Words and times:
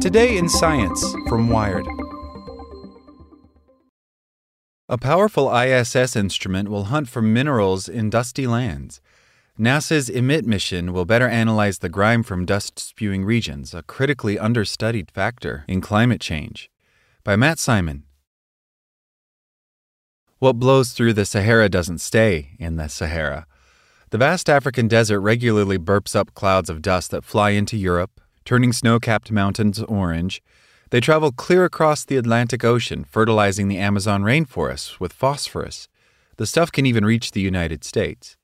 Today 0.00 0.38
in 0.38 0.48
Science 0.48 1.04
from 1.28 1.48
Wired. 1.48 1.84
A 4.88 4.96
powerful 4.96 5.52
ISS 5.52 6.14
instrument 6.14 6.68
will 6.68 6.84
hunt 6.84 7.08
for 7.08 7.20
minerals 7.20 7.88
in 7.88 8.08
dusty 8.08 8.46
lands. 8.46 9.00
NASA's 9.58 10.08
EMIT 10.10 10.44
mission 10.44 10.92
will 10.92 11.04
better 11.04 11.26
analyze 11.26 11.80
the 11.80 11.88
grime 11.88 12.22
from 12.22 12.46
dust 12.46 12.78
spewing 12.78 13.24
regions, 13.24 13.74
a 13.74 13.82
critically 13.82 14.38
understudied 14.38 15.10
factor 15.10 15.64
in 15.66 15.80
climate 15.80 16.20
change. 16.20 16.70
By 17.24 17.34
Matt 17.34 17.58
Simon. 17.58 18.04
What 20.38 20.60
blows 20.60 20.92
through 20.92 21.14
the 21.14 21.26
Sahara 21.26 21.68
doesn't 21.68 21.98
stay 21.98 22.50
in 22.60 22.76
the 22.76 22.86
Sahara. 22.86 23.48
The 24.10 24.18
vast 24.18 24.48
African 24.48 24.86
desert 24.86 25.18
regularly 25.18 25.78
burps 25.78 26.14
up 26.14 26.32
clouds 26.34 26.70
of 26.70 26.80
dust 26.80 27.10
that 27.10 27.24
fly 27.24 27.50
into 27.50 27.76
Europe, 27.76 28.20
turning 28.48 28.72
snow 28.72 28.98
capped 28.98 29.30
mountains 29.30 29.82
orange. 29.82 30.42
They 30.88 31.00
travel 31.00 31.32
clear 31.32 31.66
across 31.66 32.02
the 32.02 32.16
Atlantic 32.16 32.64
Ocean, 32.64 33.04
fertilizing 33.04 33.68
the 33.68 33.76
Amazon 33.76 34.22
rainforests 34.22 34.98
with 34.98 35.12
phosphorus. 35.12 35.86
The 36.38 36.46
stuff 36.46 36.72
can 36.72 36.86
even 36.86 37.04
reach 37.04 37.32
the 37.32 37.42
United 37.42 37.84
States. 37.84 38.38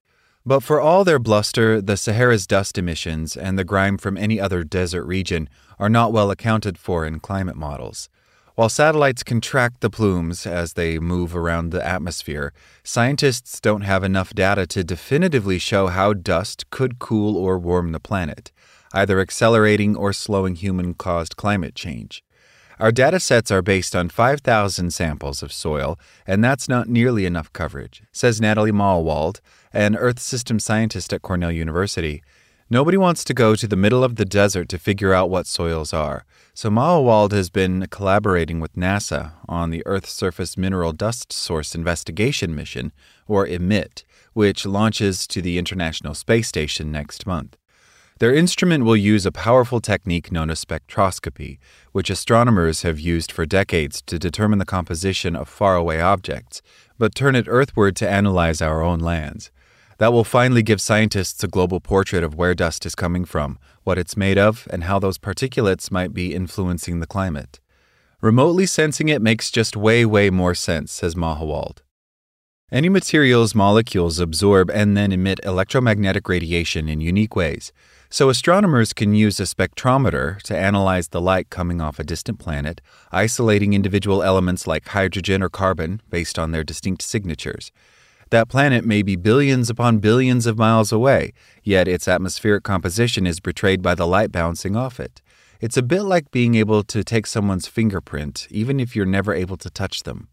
But 0.45 0.63
for 0.63 0.79
all 0.79 1.05
their 1.05 1.19
bluster, 1.19 1.81
the 1.81 1.97
Sahara's 1.97 2.47
dust 2.47 2.77
emissions 2.77 3.35
and 3.35 3.59
the 3.59 3.65
grime 3.65 3.97
from 3.97 4.19
any 4.19 4.39
other 4.39 4.63
desert 4.63 5.07
region 5.07 5.49
are 5.79 5.89
not 5.89 6.13
well 6.13 6.31
accounted 6.31 6.77
for 6.77 7.07
in 7.07 7.19
climate 7.19 7.57
models. 7.57 8.11
While 8.57 8.69
satellites 8.69 9.23
can 9.23 9.41
track 9.41 9.81
the 9.81 9.89
plumes 9.89 10.47
as 10.47 10.75
they 10.75 10.99
move 10.99 11.35
around 11.35 11.71
the 11.71 11.85
atmosphere, 11.85 12.53
scientists 12.83 13.59
don't 13.59 13.81
have 13.81 14.05
enough 14.05 14.35
data 14.35 14.67
to 14.67 14.85
definitively 14.85 15.59
show 15.59 15.87
how 15.87 16.13
dust 16.13 16.69
could 16.69 16.99
cool 16.99 17.39
or 17.39 17.59
warm 17.59 17.93
the 17.93 18.01
planet, 18.01 18.53
either 18.95 19.21
accelerating 19.21 19.95
or 19.95 20.13
slowing 20.13 20.55
human 20.55 20.95
caused 20.95 21.37
climate 21.37 21.75
change. 21.75 22.25
Our 22.81 22.91
data 22.91 23.21
sets 23.21 23.51
are 23.51 23.63
based 23.63 23.95
on 23.95 24.09
5,000 24.09 24.93
samples 24.93 25.43
of 25.43 25.53
soil, 25.53 25.99
and 26.27 26.43
that's 26.43 26.69
not 26.69 26.89
nearly 26.89 27.25
enough 27.25 27.53
coverage, 27.53 28.03
says 28.11 28.41
Natalie 28.41 28.73
Mahowald, 28.73 29.41
an 29.73 29.95
Earth 29.95 30.19
system 30.19 30.59
scientist 30.59 31.13
at 31.13 31.23
Cornell 31.23 31.53
University. 31.53 32.23
Nobody 32.71 32.97
wants 32.97 33.23
to 33.25 33.35
go 33.35 33.55
to 33.55 33.69
the 33.69 33.77
middle 33.77 34.03
of 34.03 34.17
the 34.17 34.25
desert 34.25 34.69
to 34.71 34.79
figure 34.79 35.13
out 35.13 35.31
what 35.31 35.47
soils 35.47 35.93
are, 35.93 36.25
so 36.53 36.69
Mahowald 36.71 37.33
has 37.33 37.49
been 37.49 37.87
collaborating 37.91 38.59
with 38.59 38.75
NASA 38.75 39.33
on 39.49 39.71
the 39.71 39.83
Earth 39.87 40.09
Surface 40.09 40.57
Mineral 40.57 40.93
Dust 40.93 41.33
Source 41.33 41.75
Investigation 41.75 42.55
Mission, 42.55 42.93
or 43.29 43.47
EMIT, 43.47 44.03
which 44.33 44.67
launches 44.67 45.29
to 45.29 45.41
the 45.41 45.59
International 45.59 46.15
Space 46.15 46.49
Station 46.49 46.91
next 46.91 47.27
month. 47.27 47.57
Their 48.21 48.33
instrument 48.33 48.85
will 48.85 48.97
use 48.97 49.27
a 49.27 49.33
powerful 49.33 49.81
technique 49.81 50.31
known 50.31 50.49
as 50.49 50.65
spectroscopy, 50.65 51.59
which 51.91 52.11
astronomers 52.11 52.83
have 52.83 53.01
used 53.01 53.33
for 53.33 53.45
decades 53.45 54.01
to 54.03 54.21
determine 54.21 54.61
the 54.61 54.65
composition 54.65 55.35
of 55.35 55.49
faraway 55.49 56.01
objects, 56.01 56.63
but 56.97 57.17
turn 57.17 57.35
it 57.35 57.49
earthward 57.49 57.97
to 57.97 58.09
analyze 58.09 58.63
our 58.63 58.83
own 58.83 59.01
lands. 59.01 59.51
That 59.99 60.13
will 60.13 60.23
finally 60.23 60.63
give 60.63 60.81
scientists 60.81 61.43
a 61.43 61.49
global 61.49 61.81
portrait 61.81 62.23
of 62.23 62.37
where 62.37 62.55
dust 62.55 62.87
is 62.87 62.95
coming 62.95 63.25
from, 63.25 63.59
what 63.83 63.99
it's 63.99 64.17
made 64.17 64.39
of, 64.39 64.69
and 64.71 64.85
how 64.85 65.01
those 65.01 65.19
particulates 65.19 65.91
might 65.91 66.15
be 66.15 66.35
influencing 66.35 67.01
the 67.01 67.07
climate. 67.09 67.59
Remotely 68.21 68.67
sensing 68.67 69.09
it 69.09 69.23
makes 69.23 69.51
just 69.51 69.77
way, 69.77 70.05
way 70.05 70.31
more 70.31 70.55
sense, 70.55 70.93
says 70.93 71.17
Mahowald. 71.17 71.83
Any 72.73 72.89
material's 72.89 73.55
molecules 73.55 74.19
absorb 74.19 74.71
and 74.71 74.97
then 74.97 75.13
emit 75.13 75.39
electromagnetic 75.45 76.29
radiation 76.29 76.89
in 76.89 77.01
unique 77.01 77.37
ways, 77.37 77.73
so 78.15 78.29
astronomers 78.29 78.93
can 78.93 79.13
use 79.13 79.41
a 79.41 79.43
spectrometer 79.43 80.41
to 80.41 80.57
analyze 80.57 81.09
the 81.09 81.21
light 81.21 81.51
coming 81.51 81.81
off 81.81 81.99
a 81.99 82.05
distant 82.05 82.39
planet, 82.39 82.81
isolating 83.11 83.73
individual 83.73 84.23
elements 84.23 84.69
like 84.69 84.87
hydrogen 84.87 85.43
or 85.43 85.49
carbon 85.49 86.01
based 86.11 86.39
on 86.39 86.53
their 86.53 86.63
distinct 86.63 87.03
signatures. 87.03 87.73
That 88.31 88.49
planet 88.49 88.85
may 88.85 89.03
be 89.03 89.17
billions 89.17 89.69
upon 89.69 89.99
billions 89.99 90.47
of 90.47 90.57
miles 90.57 90.93
away, 90.93 91.33
yet 91.65 91.89
its 91.89 92.07
atmospheric 92.07 92.63
composition 92.63 93.27
is 93.27 93.41
betrayed 93.41 93.83
by 93.83 93.97
the 93.97 94.07
light 94.07 94.31
bouncing 94.31 94.77
off 94.77 95.01
it. 95.01 95.21
It's 95.61 95.77
a 95.77 95.83
bit 95.83 96.05
like 96.05 96.31
being 96.31 96.55
able 96.55 96.85
to 96.85 97.03
take 97.03 97.27
someone's 97.27 97.67
fingerprint, 97.67 98.47
even 98.49 98.79
if 98.79 98.95
you're 98.95 99.07
never 99.07 99.35
able 99.35 99.57
to 99.57 99.71
touch 99.71 100.05
them. 100.05 100.29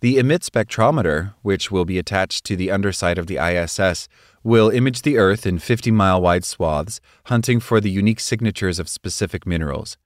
The 0.00 0.16
EMIT 0.16 0.40
spectrometer, 0.40 1.34
which 1.42 1.70
will 1.70 1.84
be 1.84 1.98
attached 1.98 2.44
to 2.46 2.56
the 2.56 2.70
underside 2.70 3.18
of 3.18 3.26
the 3.26 3.36
ISS, 3.36 4.08
will 4.42 4.70
image 4.70 5.02
the 5.02 5.18
Earth 5.18 5.44
in 5.44 5.58
50 5.58 5.90
mile 5.90 6.22
wide 6.22 6.46
swaths, 6.46 7.02
hunting 7.24 7.60
for 7.60 7.82
the 7.82 7.90
unique 7.90 8.20
signatures 8.20 8.78
of 8.78 8.88
specific 8.88 9.46
minerals. 9.46 9.98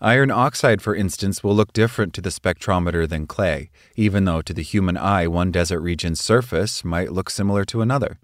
Iron 0.00 0.30
oxide, 0.30 0.80
for 0.80 0.94
instance, 0.94 1.42
will 1.42 1.54
look 1.54 1.72
different 1.72 2.14
to 2.14 2.20
the 2.20 2.30
spectrometer 2.30 3.08
than 3.08 3.26
clay, 3.26 3.70
even 3.96 4.24
though 4.24 4.40
to 4.40 4.54
the 4.54 4.62
human 4.62 4.96
eye 4.96 5.26
one 5.26 5.50
desert 5.50 5.80
region's 5.80 6.20
surface 6.20 6.84
might 6.84 7.12
look 7.12 7.28
similar 7.28 7.64
to 7.64 7.82
another. 7.82 8.20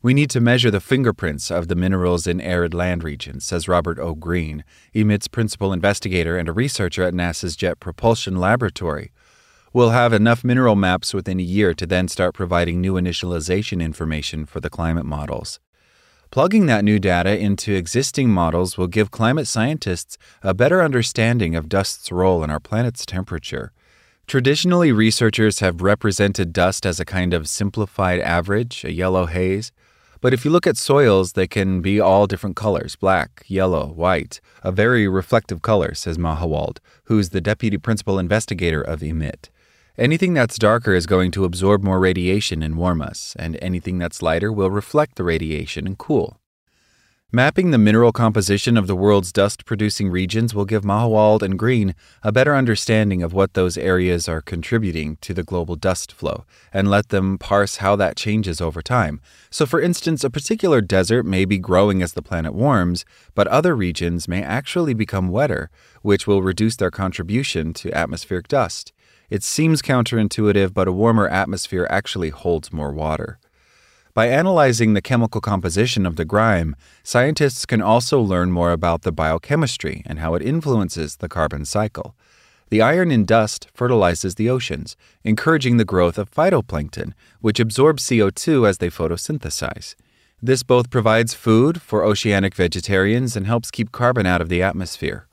We 0.00 0.14
need 0.14 0.30
to 0.30 0.40
measure 0.40 0.70
the 0.70 0.80
fingerprints 0.80 1.50
of 1.50 1.66
the 1.66 1.74
minerals 1.74 2.28
in 2.28 2.40
arid 2.40 2.72
land 2.72 3.02
regions, 3.02 3.44
says 3.44 3.66
Robert 3.66 3.98
O. 3.98 4.14
Green, 4.14 4.62
EMIT's 4.94 5.26
principal 5.26 5.72
investigator 5.72 6.38
and 6.38 6.48
a 6.48 6.52
researcher 6.52 7.02
at 7.02 7.14
NASA's 7.14 7.56
Jet 7.56 7.80
Propulsion 7.80 8.36
Laboratory. 8.36 9.10
We'll 9.72 9.90
have 9.90 10.14
enough 10.14 10.44
mineral 10.44 10.76
maps 10.76 11.12
within 11.12 11.38
a 11.38 11.42
year 11.42 11.74
to 11.74 11.86
then 11.86 12.08
start 12.08 12.34
providing 12.34 12.80
new 12.80 12.94
initialization 12.94 13.82
information 13.82 14.46
for 14.46 14.60
the 14.60 14.70
climate 14.70 15.04
models. 15.04 15.60
Plugging 16.30 16.66
that 16.66 16.84
new 16.84 16.98
data 16.98 17.38
into 17.38 17.74
existing 17.74 18.30
models 18.30 18.78
will 18.78 18.86
give 18.86 19.10
climate 19.10 19.46
scientists 19.46 20.16
a 20.42 20.54
better 20.54 20.82
understanding 20.82 21.54
of 21.54 21.68
dust's 21.68 22.10
role 22.10 22.42
in 22.42 22.50
our 22.50 22.60
planet's 22.60 23.04
temperature. 23.04 23.72
Traditionally, 24.26 24.92
researchers 24.92 25.60
have 25.60 25.82
represented 25.82 26.52
dust 26.52 26.84
as 26.84 27.00
a 27.00 27.04
kind 27.04 27.32
of 27.32 27.48
simplified 27.48 28.20
average, 28.20 28.84
a 28.84 28.92
yellow 28.92 29.26
haze. 29.26 29.72
But 30.20 30.34
if 30.34 30.44
you 30.44 30.50
look 30.50 30.66
at 30.66 30.76
soils, 30.76 31.32
they 31.32 31.46
can 31.46 31.80
be 31.80 32.00
all 32.00 32.26
different 32.26 32.56
colors 32.56 32.96
black, 32.96 33.44
yellow, 33.46 33.86
white, 33.86 34.40
a 34.62 34.72
very 34.72 35.08
reflective 35.08 35.62
color, 35.62 35.94
says 35.94 36.18
Mahowald, 36.18 36.78
who's 37.04 37.30
the 37.30 37.40
deputy 37.40 37.78
principal 37.78 38.18
investigator 38.18 38.82
of 38.82 39.00
EMIT. 39.00 39.48
Anything 39.98 40.32
that's 40.32 40.60
darker 40.60 40.94
is 40.94 41.06
going 41.06 41.32
to 41.32 41.44
absorb 41.44 41.82
more 41.82 41.98
radiation 41.98 42.62
and 42.62 42.76
warm 42.76 43.02
us, 43.02 43.34
and 43.36 43.58
anything 43.60 43.98
that's 43.98 44.22
lighter 44.22 44.52
will 44.52 44.70
reflect 44.70 45.16
the 45.16 45.24
radiation 45.24 45.88
and 45.88 45.98
cool. 45.98 46.38
Mapping 47.32 47.72
the 47.72 47.78
mineral 47.78 48.12
composition 48.12 48.76
of 48.76 48.86
the 48.86 48.94
world's 48.94 49.32
dust 49.32 49.64
producing 49.64 50.08
regions 50.08 50.54
will 50.54 50.64
give 50.64 50.84
Mahowald 50.84 51.42
and 51.42 51.58
Green 51.58 51.96
a 52.22 52.30
better 52.30 52.54
understanding 52.54 53.24
of 53.24 53.32
what 53.32 53.54
those 53.54 53.76
areas 53.76 54.28
are 54.28 54.40
contributing 54.40 55.18
to 55.20 55.34
the 55.34 55.42
global 55.42 55.74
dust 55.74 56.12
flow 56.12 56.44
and 56.72 56.88
let 56.88 57.08
them 57.08 57.36
parse 57.36 57.78
how 57.78 57.96
that 57.96 58.16
changes 58.16 58.60
over 58.60 58.80
time. 58.80 59.20
So, 59.50 59.66
for 59.66 59.80
instance, 59.80 60.22
a 60.22 60.30
particular 60.30 60.80
desert 60.80 61.24
may 61.24 61.44
be 61.44 61.58
growing 61.58 62.02
as 62.02 62.12
the 62.12 62.22
planet 62.22 62.54
warms, 62.54 63.04
but 63.34 63.48
other 63.48 63.74
regions 63.74 64.28
may 64.28 64.44
actually 64.44 64.94
become 64.94 65.28
wetter, 65.28 65.70
which 66.02 66.28
will 66.28 66.40
reduce 66.40 66.76
their 66.76 66.92
contribution 66.92 67.74
to 67.74 67.92
atmospheric 67.92 68.46
dust. 68.46 68.92
It 69.30 69.42
seems 69.42 69.82
counterintuitive, 69.82 70.72
but 70.72 70.88
a 70.88 70.92
warmer 70.92 71.28
atmosphere 71.28 71.86
actually 71.90 72.30
holds 72.30 72.72
more 72.72 72.92
water. 72.92 73.38
By 74.14 74.28
analyzing 74.28 74.94
the 74.94 75.02
chemical 75.02 75.40
composition 75.40 76.06
of 76.06 76.16
the 76.16 76.24
grime, 76.24 76.74
scientists 77.02 77.66
can 77.66 77.80
also 77.80 78.20
learn 78.20 78.50
more 78.50 78.72
about 78.72 79.02
the 79.02 79.12
biochemistry 79.12 80.02
and 80.06 80.18
how 80.18 80.34
it 80.34 80.42
influences 80.42 81.16
the 81.16 81.28
carbon 81.28 81.64
cycle. 81.64 82.16
The 82.70 82.82
iron 82.82 83.10
in 83.12 83.24
dust 83.24 83.68
fertilizes 83.74 84.34
the 84.34 84.50
oceans, 84.50 84.96
encouraging 85.24 85.76
the 85.76 85.84
growth 85.84 86.18
of 86.18 86.30
phytoplankton, 86.30 87.12
which 87.40 87.60
absorb 87.60 87.98
CO2 87.98 88.68
as 88.68 88.78
they 88.78 88.90
photosynthesize. 88.90 89.94
This 90.42 90.62
both 90.62 90.90
provides 90.90 91.34
food 91.34 91.80
for 91.80 92.02
oceanic 92.02 92.54
vegetarians 92.54 93.36
and 93.36 93.46
helps 93.46 93.70
keep 93.70 93.92
carbon 93.92 94.26
out 94.26 94.40
of 94.40 94.48
the 94.48 94.62
atmosphere. 94.62 95.27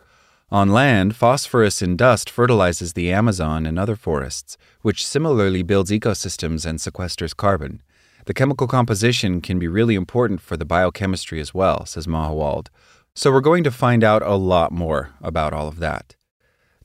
On 0.51 0.69
land, 0.69 1.15
phosphorus 1.15 1.81
in 1.81 1.97
dust 1.97 2.29
fertilizes 2.29 2.93
the 2.93 3.11
Amazon 3.11 3.65
and 3.65 3.79
other 3.79 3.95
forests, 3.95 4.57
which 4.83 5.05
similarly 5.05 5.63
builds 5.63 5.89
ecosystems 5.89 6.67
and 6.67 6.77
sequesters 6.77 7.35
carbon. 7.35 7.81
The 8.25 8.33
chemical 8.33 8.67
composition 8.67 9.41
can 9.41 9.57
be 9.57 9.67
really 9.67 9.95
important 9.95 10.41
for 10.41 10.55
the 10.55 10.65
biochemistry 10.65 11.39
as 11.39 11.53
well, 11.53 11.87
says 11.87 12.05
Mahowald. 12.05 12.67
So 13.15 13.31
we're 13.31 13.41
going 13.41 13.63
to 13.63 13.71
find 13.71 14.03
out 14.03 14.21
a 14.21 14.35
lot 14.35 14.71
more 14.71 15.11
about 15.19 15.51
all 15.51 15.67
of 15.67 15.79
that. 15.79 16.15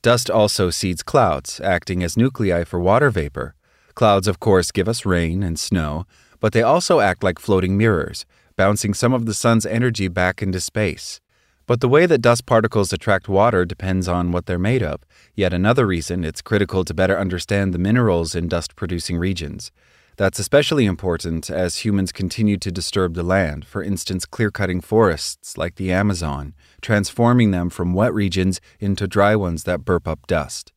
Dust 0.01 0.31
also 0.31 0.71
seeds 0.71 1.03
clouds, 1.03 1.61
acting 1.63 2.03
as 2.03 2.17
nuclei 2.17 2.63
for 2.63 2.79
water 2.79 3.11
vapor. 3.11 3.53
Clouds, 3.93 4.27
of 4.27 4.39
course, 4.39 4.71
give 4.71 4.87
us 4.87 5.05
rain 5.05 5.43
and 5.43 5.59
snow, 5.59 6.07
but 6.39 6.53
they 6.53 6.63
also 6.63 6.99
act 6.99 7.23
like 7.23 7.37
floating 7.37 7.77
mirrors, 7.77 8.25
bouncing 8.55 8.95
some 8.95 9.13
of 9.13 9.27
the 9.27 9.35
sun's 9.35 9.67
energy 9.67 10.07
back 10.07 10.41
into 10.41 10.59
space. 10.59 11.21
But 11.67 11.79
the 11.79 11.89
way 11.89 12.05
that 12.05 12.21
dust 12.21 12.45
particles 12.45 12.91
attract 12.91 13.29
water 13.29 13.65
depends 13.65 14.07
on 14.07 14.31
what 14.31 14.45
they're 14.45 14.59
made 14.59 14.83
of, 14.83 15.01
yet 15.35 15.53
another 15.53 15.85
reason 15.85 16.23
it's 16.23 16.41
critical 16.41 16.83
to 16.83 16.93
better 16.93 17.17
understand 17.17 17.73
the 17.73 17.79
minerals 17.79 18.35
in 18.35 18.47
dust 18.47 18.75
producing 18.75 19.17
regions. 19.17 19.71
That's 20.17 20.39
especially 20.39 20.85
important 20.85 21.49
as 21.49 21.77
humans 21.77 22.11
continue 22.11 22.57
to 22.57 22.71
disturb 22.71 23.13
the 23.13 23.23
land, 23.23 23.65
for 23.65 23.81
instance, 23.81 24.25
clear 24.25 24.51
cutting 24.51 24.81
forests 24.81 25.57
like 25.57 25.75
the 25.75 25.91
Amazon, 25.91 26.53
transforming 26.81 27.51
them 27.51 27.69
from 27.69 27.93
wet 27.93 28.13
regions 28.13 28.59
into 28.79 29.07
dry 29.07 29.35
ones 29.35 29.63
that 29.63 29.85
burp 29.85 30.07
up 30.07 30.27
dust. 30.27 30.73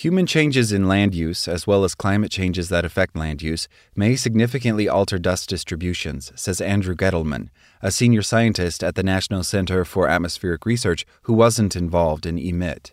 Human 0.00 0.26
changes 0.26 0.72
in 0.72 0.86
land 0.86 1.14
use, 1.14 1.48
as 1.48 1.66
well 1.66 1.82
as 1.82 1.94
climate 1.94 2.30
changes 2.30 2.68
that 2.68 2.84
affect 2.84 3.16
land 3.16 3.40
use, 3.40 3.66
may 3.94 4.14
significantly 4.14 4.86
alter 4.86 5.16
dust 5.18 5.48
distributions, 5.48 6.32
says 6.36 6.60
Andrew 6.60 6.94
Gettelman, 6.94 7.48
a 7.80 7.90
senior 7.90 8.20
scientist 8.20 8.84
at 8.84 8.94
the 8.94 9.02
National 9.02 9.42
Center 9.42 9.86
for 9.86 10.06
Atmospheric 10.06 10.66
Research 10.66 11.06
who 11.22 11.32
wasn't 11.32 11.74
involved 11.74 12.26
in 12.26 12.36
EMIT. 12.36 12.92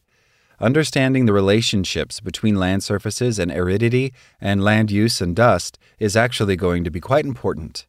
Understanding 0.62 1.26
the 1.26 1.34
relationships 1.34 2.22
between 2.22 2.56
land 2.56 2.86
surfaces 2.86 3.38
and 3.38 3.52
aridity 3.52 4.14
and 4.40 4.64
land 4.64 4.90
use 4.90 5.20
and 5.20 5.36
dust 5.36 5.78
is 6.00 6.16
actually 6.16 6.56
going 6.56 6.86
to 6.86 6.90
be 6.90 7.02
quite 7.02 7.26
important. 7.26 7.86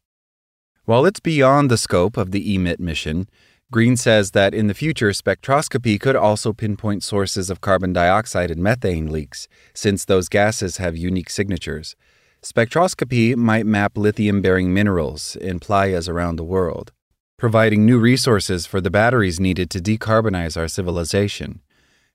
While 0.87 1.07
it's 1.07 1.21
beyond 1.21 1.71
the 1.71 1.79
scope 1.79 2.17
of 2.17 2.33
the 2.33 2.59
EMIT 2.59 2.81
mission, 2.81 3.29
Green 3.75 3.97
says 3.97 4.31
that 4.31 4.55
in 4.55 4.69
the 4.69 4.73
future, 4.73 5.11
spectroscopy 5.11 5.99
could 5.99 6.15
also 6.15 6.53
pinpoint 6.53 7.03
sources 7.03 7.51
of 7.51 7.61
carbon 7.61 7.93
dioxide 7.93 8.49
and 8.49 8.63
methane 8.63 9.11
leaks, 9.11 9.49
since 9.75 10.05
those 10.05 10.29
gases 10.29 10.77
have 10.77 10.97
unique 10.97 11.29
signatures. 11.29 11.97
Spectroscopy 12.41 13.35
might 13.35 13.67
map 13.67 13.99
lithium 13.99 14.41
bearing 14.41 14.73
minerals 14.73 15.35
in 15.35 15.59
playas 15.59 16.09
around 16.09 16.37
the 16.37 16.45
world, 16.45 16.93
providing 17.37 17.85
new 17.85 17.99
resources 17.99 18.65
for 18.65 18.81
the 18.81 18.93
batteries 18.93 19.41
needed 19.41 19.71
to 19.71 19.81
decarbonize 19.81 20.57
our 20.57 20.69
civilization. 20.69 21.61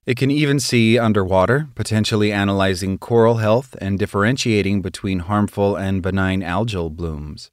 It 0.06 0.16
can 0.16 0.32
even 0.32 0.62
see 0.62 0.98
underwater, 0.98 1.68
potentially 1.76 2.32
analyzing 2.32 2.98
coral 2.98 3.40
health 3.40 3.76
and 3.82 4.00
differentiating 4.00 4.82
between 4.82 5.20
harmful 5.20 5.76
and 5.76 6.02
benign 6.02 6.40
algal 6.40 6.90
blooms. 6.90 7.52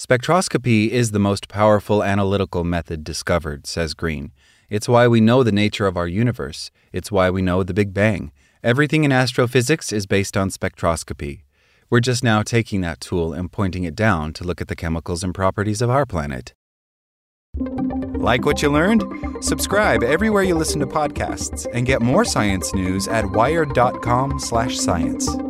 Spectroscopy 0.00 0.88
is 0.88 1.10
the 1.10 1.18
most 1.18 1.46
powerful 1.46 2.02
analytical 2.02 2.64
method 2.64 3.04
discovered, 3.04 3.66
says 3.66 3.92
Green. 3.92 4.32
It's 4.70 4.88
why 4.88 5.06
we 5.06 5.20
know 5.20 5.42
the 5.42 5.52
nature 5.52 5.86
of 5.86 5.98
our 5.98 6.08
universe. 6.08 6.70
It's 6.90 7.12
why 7.12 7.28
we 7.28 7.42
know 7.42 7.62
the 7.62 7.74
Big 7.74 7.92
Bang. 7.92 8.32
Everything 8.64 9.04
in 9.04 9.12
astrophysics 9.12 9.92
is 9.92 10.06
based 10.06 10.38
on 10.38 10.48
spectroscopy. 10.48 11.42
We're 11.90 12.00
just 12.00 12.24
now 12.24 12.42
taking 12.42 12.80
that 12.80 13.00
tool 13.00 13.34
and 13.34 13.52
pointing 13.52 13.84
it 13.84 13.94
down 13.94 14.32
to 14.32 14.44
look 14.44 14.62
at 14.62 14.68
the 14.68 14.74
chemicals 14.74 15.22
and 15.22 15.34
properties 15.34 15.82
of 15.82 15.90
our 15.90 16.06
planet. 16.06 16.54
Like 17.58 18.46
what 18.46 18.62
you 18.62 18.70
learned? 18.70 19.04
Subscribe 19.44 20.02
everywhere 20.02 20.44
you 20.44 20.54
listen 20.54 20.80
to 20.80 20.86
podcasts 20.86 21.66
and 21.74 21.84
get 21.84 22.00
more 22.00 22.24
science 22.24 22.72
news 22.72 23.06
at 23.06 23.30
wired.com/science. 23.32 25.49